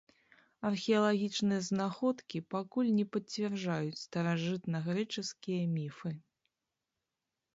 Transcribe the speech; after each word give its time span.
Археалагічныя 0.69 1.61
знаходкі 1.69 2.37
пакуль 2.53 2.89
не 2.99 3.05
пацвярджаюць 3.15 4.01
старажытнагрэчаскія 4.05 5.63
міфы. 5.77 6.11